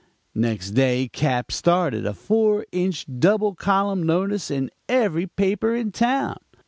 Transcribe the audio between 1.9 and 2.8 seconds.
a four